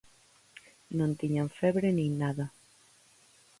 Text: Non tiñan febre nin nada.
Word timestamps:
Non 0.97 1.11
tiñan 1.19 1.49
febre 1.59 1.89
nin 1.97 2.11
nada. 2.21 2.45